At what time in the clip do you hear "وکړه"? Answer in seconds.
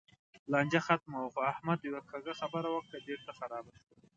2.71-2.97